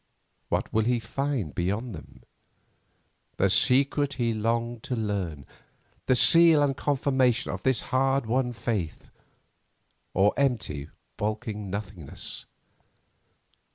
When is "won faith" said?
8.25-9.11